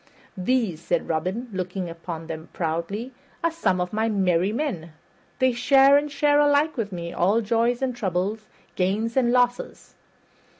[0.35, 3.11] "These," said Robin, looking upon them proudly,
[3.43, 4.93] "are some of my merry men.
[5.37, 9.93] They share and share alike with me all joys and troubles, gains and losses.